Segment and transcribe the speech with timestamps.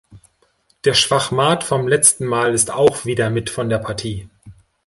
[0.83, 4.27] Der Schwachmat vom letzten Mal ist auch wieder mit von der Partie.